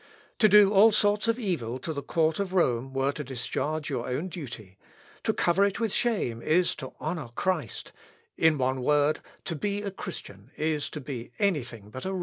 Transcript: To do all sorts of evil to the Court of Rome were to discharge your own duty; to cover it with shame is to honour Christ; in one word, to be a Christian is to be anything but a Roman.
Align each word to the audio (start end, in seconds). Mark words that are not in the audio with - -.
To 0.39 0.49
do 0.49 0.73
all 0.73 0.91
sorts 0.91 1.27
of 1.27 1.37
evil 1.37 1.77
to 1.77 1.93
the 1.93 2.01
Court 2.01 2.39
of 2.39 2.53
Rome 2.53 2.91
were 2.91 3.11
to 3.11 3.23
discharge 3.23 3.87
your 3.87 4.09
own 4.09 4.29
duty; 4.29 4.79
to 5.23 5.31
cover 5.31 5.63
it 5.63 5.79
with 5.79 5.91
shame 5.93 6.41
is 6.41 6.73
to 6.77 6.93
honour 6.99 7.29
Christ; 7.35 7.91
in 8.35 8.57
one 8.57 8.81
word, 8.81 9.19
to 9.45 9.55
be 9.55 9.83
a 9.83 9.91
Christian 9.91 10.49
is 10.57 10.89
to 10.89 11.01
be 11.01 11.31
anything 11.37 11.91
but 11.91 12.05
a 12.05 12.13
Roman. 12.13 12.19